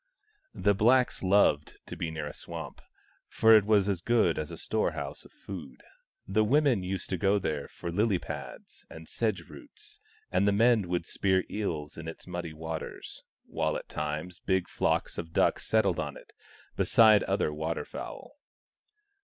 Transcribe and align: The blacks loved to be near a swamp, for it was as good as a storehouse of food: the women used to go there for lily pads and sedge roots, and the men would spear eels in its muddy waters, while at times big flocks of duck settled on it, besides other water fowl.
The 0.55 0.73
blacks 0.73 1.21
loved 1.21 1.77
to 1.85 1.95
be 1.95 2.09
near 2.09 2.25
a 2.25 2.33
swamp, 2.33 2.81
for 3.27 3.55
it 3.55 3.65
was 3.65 3.87
as 3.87 4.01
good 4.01 4.39
as 4.39 4.49
a 4.49 4.57
storehouse 4.57 5.25
of 5.25 5.31
food: 5.31 5.83
the 6.27 6.43
women 6.43 6.81
used 6.81 7.07
to 7.11 7.17
go 7.19 7.37
there 7.37 7.67
for 7.67 7.91
lily 7.91 8.17
pads 8.17 8.83
and 8.89 9.07
sedge 9.07 9.41
roots, 9.41 9.99
and 10.31 10.47
the 10.47 10.51
men 10.53 10.87
would 10.89 11.05
spear 11.05 11.43
eels 11.51 11.99
in 11.99 12.07
its 12.07 12.25
muddy 12.25 12.51
waters, 12.51 13.21
while 13.45 13.77
at 13.77 13.89
times 13.89 14.39
big 14.39 14.67
flocks 14.67 15.19
of 15.19 15.33
duck 15.33 15.59
settled 15.59 15.99
on 15.99 16.17
it, 16.17 16.33
besides 16.75 17.23
other 17.27 17.53
water 17.53 17.85
fowl. 17.85 18.39